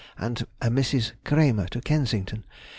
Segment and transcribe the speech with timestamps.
[0.17, 1.11] and a Mrs.
[1.23, 2.43] Kramer to Kensington.